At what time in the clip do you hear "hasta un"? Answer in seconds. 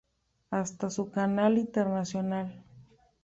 0.49-1.11